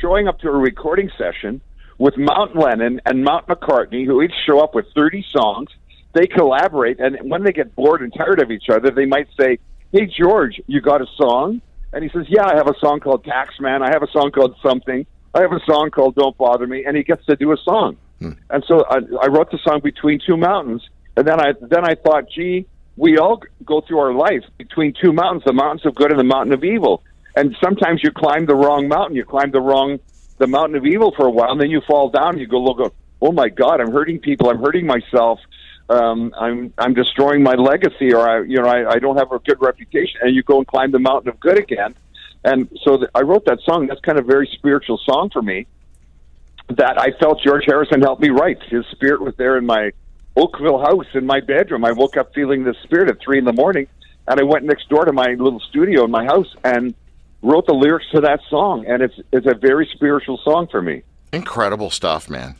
[0.00, 1.60] showing up to a recording session
[1.98, 5.68] with Mount Lennon and Mount McCartney, who each show up with 30 songs.
[6.12, 9.58] They collaborate, and when they get bored and tired of each other, they might say,
[9.94, 11.62] Hey, George, you got a song?
[11.92, 13.80] And he says, Yeah, I have a song called Taxman.
[13.80, 15.06] I have a song called Something.
[15.32, 16.84] I have a song called Don't Bother Me.
[16.84, 17.96] And he gets to do a song.
[18.18, 18.32] Hmm.
[18.50, 20.82] And so I, I wrote the song Between Two Mountains.
[21.16, 25.12] And then I, then I thought, gee, we all go through our life between two
[25.12, 27.04] mountains, the mountains of good and the mountain of evil.
[27.36, 29.14] And sometimes you climb the wrong mountain.
[29.14, 30.00] You climb the wrong,
[30.38, 32.30] the mountain of evil for a while, and then you fall down.
[32.30, 34.50] And you go, look, oh my God, I'm hurting people.
[34.50, 35.38] I'm hurting myself.
[35.90, 39.38] Um, I'm I'm destroying my legacy, or I you know I, I don't have a
[39.38, 40.20] good reputation.
[40.22, 41.94] And you go and climb the mountain of good again.
[42.42, 43.86] And so th- I wrote that song.
[43.86, 45.66] That's kind of a very spiritual song for me.
[46.68, 48.62] That I felt George Harrison helped me write.
[48.62, 49.92] His spirit was there in my
[50.36, 51.84] Oakville house in my bedroom.
[51.84, 53.86] I woke up feeling the spirit at three in the morning,
[54.26, 56.94] and I went next door to my little studio in my house and
[57.42, 58.86] wrote the lyrics to that song.
[58.86, 61.02] And it's it's a very spiritual song for me.
[61.32, 62.56] Incredible stuff, man.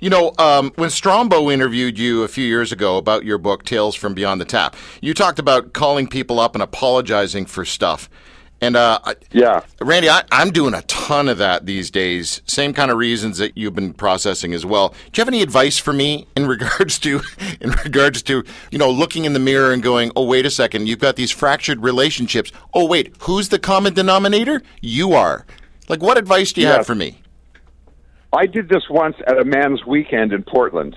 [0.00, 3.94] You know, um, when Strombo interviewed you a few years ago about your book, Tales
[3.94, 8.08] from Beyond the Tap, you talked about calling people up and apologizing for stuff.
[8.60, 8.98] And uh,
[9.32, 12.40] yeah, Randy, I, am doing a ton of that these days.
[12.46, 14.88] Same kind of reasons that you've been processing as well.
[14.88, 17.20] Do you have any advice for me in regards to,
[17.60, 20.88] in regards to, you know, looking in the mirror and going, oh wait a second,
[20.88, 22.50] you've got these fractured relationships.
[22.72, 24.62] Oh wait, who's the common denominator?
[24.80, 25.44] You are.
[25.88, 26.78] Like, what advice do you yes.
[26.78, 27.20] have for me?
[28.36, 30.96] I did this once at a man's weekend in Portland,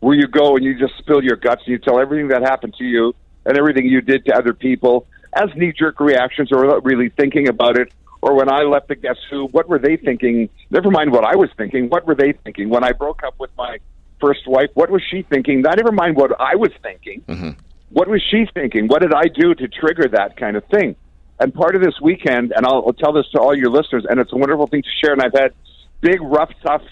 [0.00, 2.74] where you go and you just spill your guts and you tell everything that happened
[2.78, 3.14] to you
[3.44, 7.48] and everything you did to other people as knee jerk reactions or without really thinking
[7.48, 7.92] about it.
[8.20, 10.48] Or when I left the Guess Who, what were they thinking?
[10.70, 11.88] Never mind what I was thinking.
[11.88, 12.68] What were they thinking?
[12.68, 13.78] When I broke up with my
[14.20, 15.62] first wife, what was she thinking?
[15.62, 17.22] Not never mind what I was thinking.
[17.28, 17.50] Mm-hmm.
[17.90, 18.88] What was she thinking?
[18.88, 20.96] What did I do to trigger that kind of thing?
[21.40, 24.18] And part of this weekend, and I'll, I'll tell this to all your listeners, and
[24.18, 25.12] it's a wonderful thing to share.
[25.12, 25.52] And I've had
[26.00, 26.82] big, rough, tough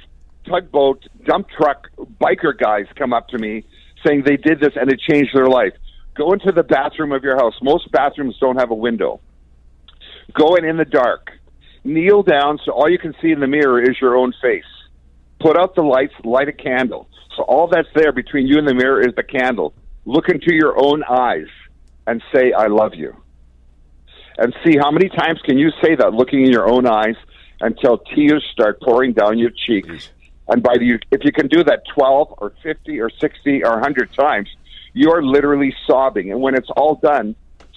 [0.48, 1.88] tugboat, dump truck,
[2.20, 3.64] biker guys come up to me
[4.06, 5.72] saying they did this and it changed their life.
[6.14, 7.54] Go into the bathroom of your house.
[7.62, 9.20] Most bathrooms don't have a window.
[10.32, 11.30] Go in in the dark.
[11.84, 14.64] Kneel down so all you can see in the mirror is your own face.
[15.40, 17.08] Put out the lights, light a candle.
[17.36, 19.74] So all that's there between you and the mirror is the candle.
[20.04, 21.48] Look into your own eyes
[22.06, 23.14] and say, I love you.
[24.38, 27.16] And see how many times can you say that looking in your own eyes
[27.60, 30.10] until tears start pouring down your cheeks.
[30.48, 34.12] And by the, if you can do that 12 or 50 or 60 or 100
[34.14, 34.48] times,
[34.92, 36.30] you're literally sobbing.
[36.30, 37.34] And when it's all done,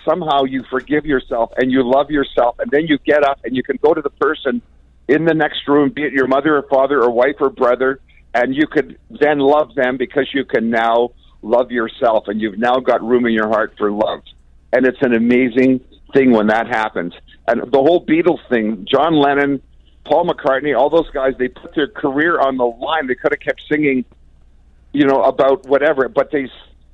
[0.08, 2.58] somehow you forgive yourself and you love yourself.
[2.60, 4.62] And then you get up and you can go to the person
[5.08, 8.00] in the next room, be it your mother or father or wife or brother,
[8.34, 11.10] and you could then love them because you can now
[11.42, 14.22] love yourself and you've now got room in your heart for love.
[14.72, 15.82] And it's an amazing
[16.14, 17.14] thing when that happens.
[17.48, 19.62] And the whole Beatles thing, John Lennon,
[20.10, 23.06] Paul McCartney, all those guys, they put their career on the line.
[23.06, 24.06] They could have kept singing,
[24.92, 26.50] you know, about whatever, but they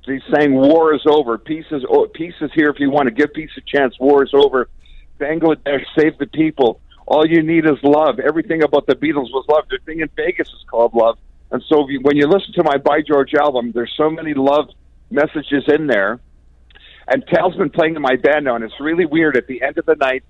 [0.06, 2.68] they sang "War is over," peace is peace is here.
[2.68, 4.68] If you want to give peace a chance, war is over.
[5.18, 6.80] Bangladesh, save the people.
[7.06, 8.18] All you need is love.
[8.18, 9.64] Everything about the Beatles was love.
[9.70, 11.16] The thing in Vegas is called love.
[11.50, 14.68] And so, you, when you listen to my By George album, there's so many love
[15.10, 16.20] messages in there.
[17.08, 19.36] And Tal's been playing in my band now, and it's really weird.
[19.36, 20.22] At the end of the night,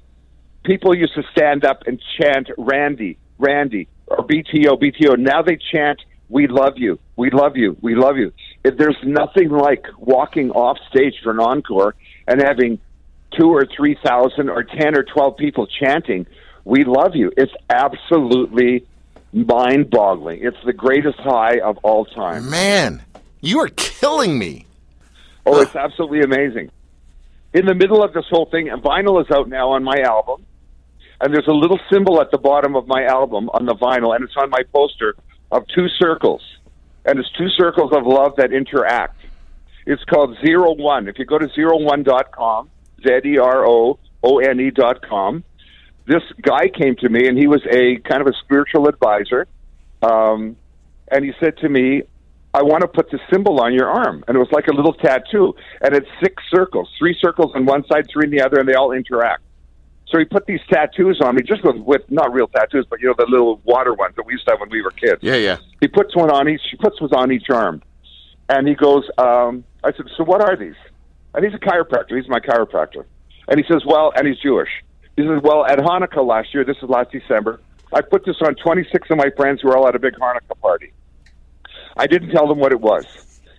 [0.67, 5.19] people used to stand up and chant Randy, Randy, or BTO, BTO.
[5.19, 8.33] Now they chant, We love you, we love you, we love you.
[8.65, 11.95] If there's nothing like walking off stage for an encore
[12.27, 12.81] and having
[13.39, 16.27] two or three thousand or ten or twelve people chanting,
[16.65, 17.33] We love you.
[17.37, 18.85] It's absolutely
[19.33, 20.41] mind boggling.
[20.43, 22.51] It's the greatest high of all time.
[22.51, 23.03] Man,
[23.41, 24.67] you are killing me.
[25.45, 26.71] Oh, it's absolutely amazing.
[27.55, 30.45] In the middle of this whole thing, and vinyl is out now on my album
[31.21, 34.25] and there's a little symbol at the bottom of my album on the vinyl, and
[34.25, 35.15] it's on my poster
[35.51, 36.43] of two circles,
[37.05, 39.17] and it's two circles of love that interact.
[39.87, 41.09] It's called Zero One.
[41.09, 42.71] If you go to zero1.com,
[43.03, 45.45] Z E R O O N E dot com,
[46.07, 49.47] this guy came to me, and he was a kind of a spiritual advisor,
[50.03, 50.57] um,
[51.11, 52.03] and he said to me,
[52.57, 54.25] I want to put the symbol on your arm.
[54.27, 55.55] And it was like a little tattoo.
[55.83, 58.73] And it's six circles, three circles on one side, three on the other, and they
[58.73, 59.43] all interact.
[60.09, 63.09] So he put these tattoos on me, just with, with not real tattoos, but you
[63.09, 65.19] know the little water ones that we used to have when we were kids.
[65.21, 65.57] Yeah, yeah.
[65.81, 66.61] He puts one on each.
[66.71, 67.83] He puts one on each arm,
[68.49, 69.05] and he goes.
[69.19, 70.77] Um, I said, "So what are these?"
[71.35, 72.17] And he's a chiropractor.
[72.17, 73.05] He's my chiropractor,
[73.49, 74.71] and he says, "Well," and he's Jewish.
[75.17, 77.61] He says, "Well, at Hanukkah last year, this is last December,
[77.93, 80.59] I put this on 26 of my friends who were all at a big Hanukkah
[80.61, 80.93] party.
[81.97, 83.05] I didn't tell them what it was.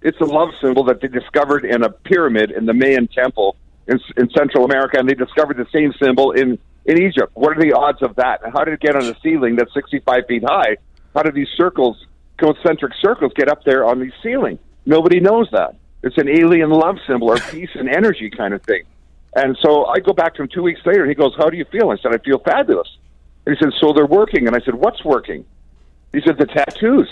[0.02, 3.56] It's a love symbol that they discovered in a pyramid in the Mayan temple
[3.88, 7.32] in, in Central America, and they discovered the same symbol in in Egypt.
[7.34, 8.40] What are the odds of that?
[8.54, 10.78] How did it get on a ceiling that's 65 feet high?
[11.14, 12.06] How did these circles,
[12.38, 14.58] concentric circles, get up there on the ceiling?
[14.86, 15.76] Nobody knows that.
[16.02, 18.84] It's an alien love symbol or peace and energy kind of thing.
[19.36, 21.58] And so I go back to him two weeks later, and he goes, "How do
[21.58, 22.88] you feel?" I said, "I feel fabulous."
[23.46, 25.44] And he said, "So they're working?" And I said, "What's working?"
[26.14, 27.10] He said, "The tattoos."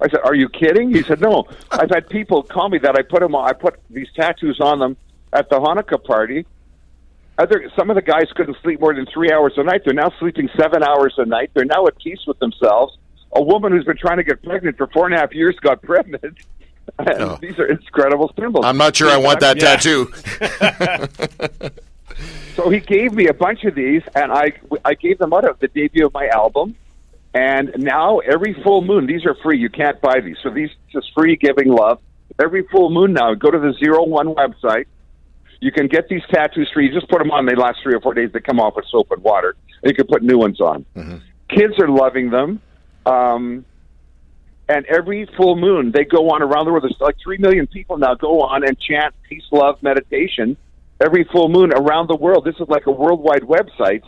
[0.00, 1.46] I said, "Are you kidding?" He said, "No.
[1.70, 3.48] I've had people call me that I put them on.
[3.48, 4.96] I put these tattoos on them
[5.34, 6.46] at the Hanukkah party.
[7.36, 9.82] Other, some of the guys couldn't sleep more than three hours a night.
[9.84, 11.50] They're now sleeping seven hours a night.
[11.52, 12.96] They're now at peace with themselves.
[13.32, 15.82] A woman who's been trying to get pregnant for four and a half years got
[15.90, 16.38] pregnant.
[16.98, 17.38] Oh.
[17.40, 18.64] These are incredible symbols.
[18.64, 19.76] I'm not sure I want that yeah.
[19.76, 20.12] tattoo.
[22.54, 24.52] so he gave me a bunch of these, and I
[24.84, 26.76] I gave them out of the debut of my album,
[27.32, 29.58] And now every full moon, these are free.
[29.58, 30.36] You can't buy these.
[30.42, 32.00] So these just free giving love.
[32.38, 34.86] Every full moon now, go to the Zero One website.
[35.64, 36.88] You can get these tattoos free.
[36.88, 37.46] You just put them on.
[37.46, 38.30] They last three or four days.
[38.32, 39.56] They come off with soap and water.
[39.82, 40.84] And you can put new ones on.
[40.94, 41.16] Mm-hmm.
[41.48, 42.60] Kids are loving them.
[43.06, 43.64] Um,
[44.68, 46.84] and every full moon, they go on around the world.
[46.84, 50.56] There's like 3 million people now go on and chant peace, love, meditation
[51.00, 52.44] every full moon around the world.
[52.44, 54.02] This is like a worldwide website.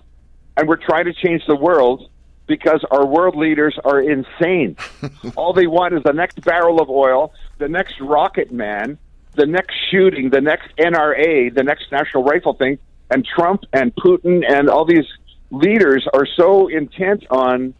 [0.56, 2.08] And we're trying to change the world
[2.46, 4.76] because our world leaders are insane.
[5.36, 8.98] All they want is the next barrel of oil, the next rocket man,
[9.36, 12.78] the next shooting, the next NRA, the next National Rifle thing.
[13.10, 15.06] And Trump and Putin and all these
[15.50, 17.74] leaders are so intent on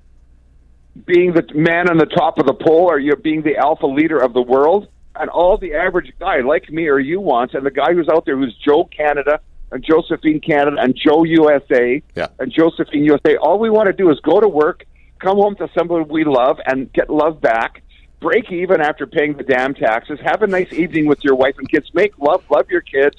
[1.04, 4.18] being the man on the top of the pole or you're being the alpha leader
[4.18, 4.88] of the world.
[5.18, 8.26] And all the average guy like me or you wants, and the guy who's out
[8.26, 9.40] there who's Joe Canada
[9.72, 12.26] and Josephine Canada and Joe USA yeah.
[12.38, 13.36] and Josephine USA.
[13.36, 14.84] All we want to do is go to work,
[15.18, 17.82] come home to somebody we love, and get love back.
[18.20, 20.18] Break even after paying the damn taxes.
[20.24, 21.90] Have a nice evening with your wife and kids.
[21.92, 23.16] Make love, love your kids,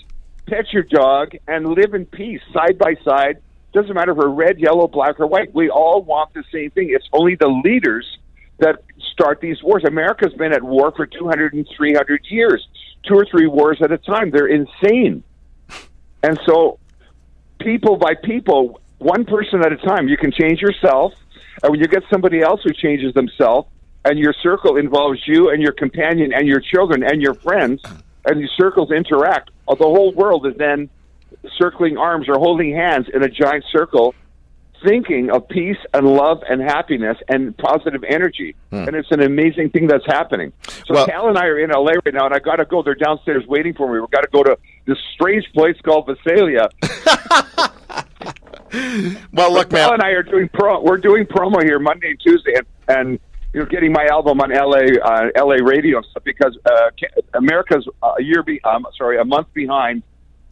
[0.48, 3.42] pet your dog, and live in peace side by side.
[3.74, 5.54] Doesn't matter if we're red, yellow, black, or white.
[5.54, 6.90] We all want the same thing.
[6.90, 8.18] It's only the leaders
[8.60, 8.82] that
[9.12, 9.84] start these wars.
[9.86, 12.68] America's been at war for 200 and 300 years,
[13.08, 14.32] two or three wars at a time.
[14.32, 15.24] They're insane.
[16.24, 16.80] And so,
[17.60, 21.14] people by people, one person at a time, you can change yourself.
[21.62, 23.68] And when you get somebody else who changes themselves,
[24.06, 27.82] and your circle involves you and your companion and your children and your friends,
[28.26, 30.90] and these circles interact, the whole world is then
[31.58, 34.16] circling arms or holding hands in a giant circle
[34.86, 38.56] thinking of peace and love and happiness and positive energy.
[38.70, 38.88] Hmm.
[38.88, 40.54] And it's an amazing thing that's happening.
[40.86, 42.84] So well, Cal and I are in LA right now, and I got to go.
[42.84, 44.00] They're downstairs waiting for me.
[44.00, 46.70] We've got to go to this strange place called Visalia.
[49.34, 49.88] well, look, man.
[49.88, 50.82] Cal and I are doing pro.
[50.82, 53.20] We're doing promo here Monday and Tuesday, and, and
[53.54, 56.92] you know, getting my album on LA uh, LA radio because uh,
[57.34, 60.04] America's a year be um, sorry a month behind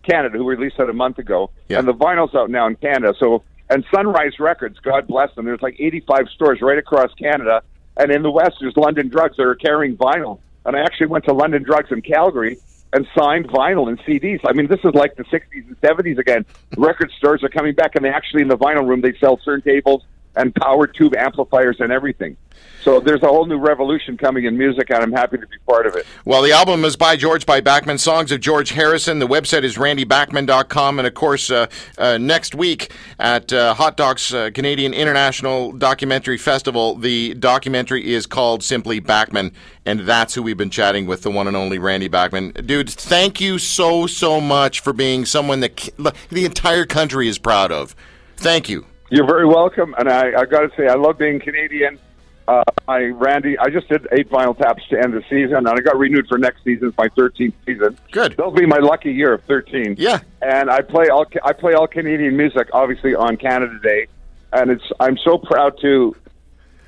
[0.03, 1.79] Canada, who released that a month ago, yeah.
[1.79, 3.13] and the vinyl's out now in Canada.
[3.19, 5.45] So and Sunrise Records, God bless them.
[5.45, 7.63] There's like 85 stores right across Canada,
[7.97, 10.39] and in the West, there's London Drugs that are carrying vinyl.
[10.65, 12.57] And I actually went to London Drugs in Calgary
[12.93, 14.39] and signed vinyl and CDs.
[14.45, 16.45] I mean, this is like the 60s and 70s again.
[16.77, 20.01] Record stores are coming back, and they actually in the vinyl room they sell turntables
[20.35, 22.37] and power tube amplifiers and everything.
[22.85, 25.87] So there's a whole new revolution coming in music, and I'm happy to be part
[25.87, 26.05] of it.
[26.23, 29.17] Well, the album is by George by Bachman, songs of George Harrison.
[29.17, 30.99] The website is randybachman.com.
[30.99, 31.65] And of course, uh,
[31.97, 38.27] uh, next week at uh, Hot Docs uh, Canadian International Documentary Festival, the documentary is
[38.27, 39.51] called simply Bachman.
[39.87, 42.51] And that's who we've been chatting with, the one and only Randy Bachman.
[42.51, 45.89] Dude, thank you so, so much for being someone that
[46.29, 47.95] the entire country is proud of.
[48.37, 48.85] Thank you.
[49.09, 49.95] You're very welcome.
[49.97, 51.99] And I, I got to say, I love being Canadian.
[52.47, 55.77] Uh, I Randy, I just did eight vinyl taps to end the season, and I
[55.77, 57.97] got renewed for next season, my 13th season.
[58.11, 58.33] Good.
[58.37, 59.95] That'll be my lucky year of 13.
[59.97, 60.19] Yeah.
[60.43, 64.07] And I play all I play all Canadian music, obviously on Canada Day,
[64.53, 66.15] and it's I'm so proud to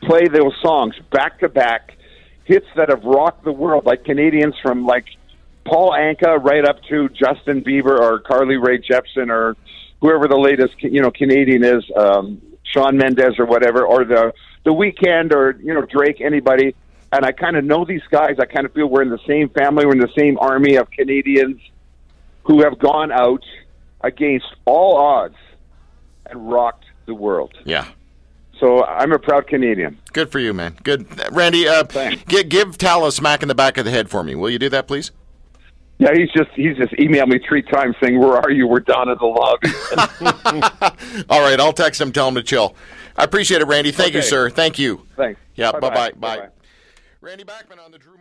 [0.03, 1.97] play those songs back to back,
[2.45, 5.05] hits that have rocked the world, like Canadians from like
[5.65, 9.57] Paul Anka right up to Justin Bieber or Carly Rae Jepsen or
[10.01, 14.33] whoever the latest you know Canadian is, um, Shawn Mendes or whatever, or the
[14.63, 16.75] the Weeknd or you know Drake, anybody.
[17.11, 18.35] And I kind of know these guys.
[18.39, 19.85] I kind of feel we're in the same family.
[19.85, 21.61] We're in the same army of Canadians
[22.43, 23.43] who have gone out
[24.01, 25.37] against all odds
[26.25, 27.53] and rocked the world.
[27.63, 27.87] Yeah.
[28.59, 29.99] So I'm a proud Canadian.
[30.13, 30.77] Good for you, man.
[30.83, 31.67] Good, Randy.
[31.67, 31.83] Uh,
[32.27, 34.35] give, give Tal a smack in the back of the head for me.
[34.35, 35.11] Will you do that, please?
[35.99, 38.67] Yeah, he's just he's just emailed me three times saying, "Where are you?
[38.67, 39.69] We're down at the lobby."
[41.29, 42.75] All right, I'll text him, tell him to chill.
[43.15, 43.91] I appreciate it, Randy.
[43.91, 44.17] Thank okay.
[44.17, 44.49] you, sir.
[44.51, 45.07] Thank you.
[45.15, 45.39] Thanks.
[45.55, 45.71] Yeah.
[45.71, 46.11] Bye bye.
[46.11, 46.49] Bye.
[47.19, 48.16] Randy Bachman on the Drew.